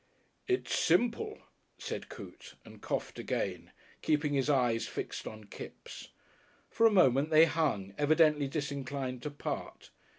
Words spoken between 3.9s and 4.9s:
keeping his eyes